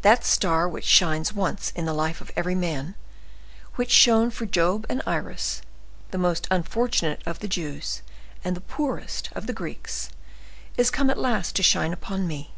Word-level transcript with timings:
That 0.00 0.24
star 0.24 0.66
which 0.66 0.86
shines 0.86 1.34
once 1.34 1.70
in 1.76 1.84
the 1.84 1.92
life 1.92 2.22
of 2.22 2.32
every 2.34 2.54
man, 2.54 2.94
which 3.74 3.90
shone 3.90 4.30
for 4.30 4.46
Job 4.46 4.86
and 4.88 5.02
Iris, 5.06 5.60
the 6.12 6.16
most 6.16 6.48
unfortunate 6.50 7.20
of 7.26 7.40
the 7.40 7.46
Jews 7.46 8.00
and 8.42 8.56
the 8.56 8.62
poorest 8.62 9.28
of 9.32 9.46
the 9.46 9.52
Greeks, 9.52 10.08
is 10.78 10.90
come 10.90 11.10
at 11.10 11.18
last 11.18 11.56
to 11.56 11.62
shine 11.62 11.94
on 12.08 12.26
me. 12.26 12.54